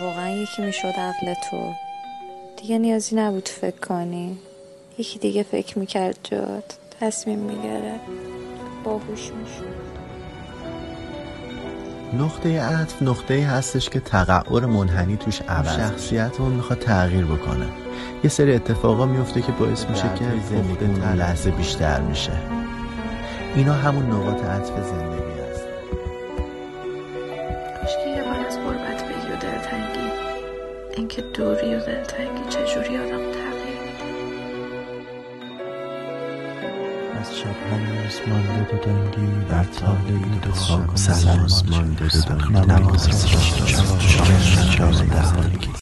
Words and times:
واقعا 0.00 0.28
یکی 0.28 0.62
می‌شد 0.62 0.86
عقل 0.86 1.34
تو. 1.50 1.72
دیگه 2.56 2.78
نیازی 2.78 3.16
نبود 3.16 3.48
فکر 3.48 3.80
کنی. 3.88 4.38
یکی 4.98 5.18
دیگه 5.18 5.42
فکر 5.42 5.78
می‌کرد 5.78 6.16
جات. 6.24 6.78
تصمیم 7.00 7.38
میگرد 7.38 8.00
باهوش 8.84 9.20
می‌شد. 9.32 9.88
نقطه 12.12 12.60
عطف 12.60 13.02
نقطه 13.02 13.46
هستش 13.46 13.88
که 13.88 14.00
تقعر 14.00 14.66
منحنی 14.66 15.16
توش 15.16 15.42
عوض 15.48 15.76
شخصیتمون 15.76 16.52
می‌خواد 16.52 16.78
تغییر 16.78 17.24
بکنه. 17.24 17.66
یه 18.24 18.30
سری 18.30 18.54
اتفاقا 18.54 19.06
میفته 19.06 19.42
که 19.42 19.52
باعث 19.52 19.84
میشه 19.84 20.14
که 20.18 20.24
زندگی 20.50 21.14
لحظه 21.16 21.50
بیشتر 21.50 22.00
میشه. 22.00 22.32
اینا 23.56 23.72
همون 23.72 24.06
نقاط 24.06 24.44
عطف 24.44 24.70
زندگی 24.70 25.47
یه 28.16 28.22
بار 28.22 28.46
از 28.46 28.58
غربت 28.58 29.04
بگی 29.04 29.32
و 29.32 29.36
دلتنگی. 29.36 30.10
اینکه 30.96 31.22
دوری 31.22 31.74
و 31.74 31.80
دلتنگی 31.80 32.42
چجوری 32.48 32.98
آدم 32.98 33.32
تغییر 33.32 33.80
میده؟ 33.80 34.04
از 37.20 37.38
شب 37.38 37.46
هنوز 37.70 38.20
مانده 38.28 38.70
دودنگی 38.70 39.44
بر 39.48 39.64
تاله 39.64 40.38
دو 40.42 40.52
خاک 40.52 40.98
سلام 40.98 41.46
مانده 41.70 42.08
دودنگی 42.08 42.72
نماز 42.72 43.08
را 43.08 43.40